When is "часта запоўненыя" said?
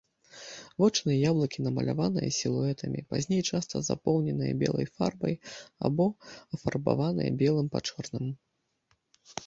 3.49-4.53